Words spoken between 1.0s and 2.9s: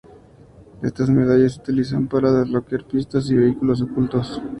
medallas se utilizan para desbloquear